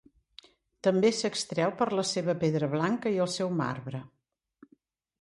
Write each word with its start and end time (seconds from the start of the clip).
També 0.87 1.11
s'extreu 1.17 1.75
per 1.83 1.87
la 2.01 2.07
seva 2.15 2.37
pedra 2.47 2.73
blanca 2.75 3.15
i 3.19 3.23
el 3.27 3.33
seu 3.39 3.57
marbre. 3.63 4.05